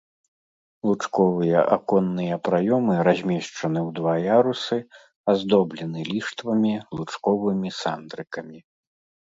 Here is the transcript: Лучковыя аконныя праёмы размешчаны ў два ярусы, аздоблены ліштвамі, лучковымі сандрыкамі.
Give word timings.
Лучковыя 0.91 1.59
аконныя 1.75 2.35
праёмы 2.49 2.93
размешчаны 3.09 3.79
ў 3.87 3.93
два 4.01 4.15
ярусы, 4.41 4.77
аздоблены 5.35 5.99
ліштвамі, 6.11 6.75
лучковымі 6.99 7.69
сандрыкамі. 7.85 8.57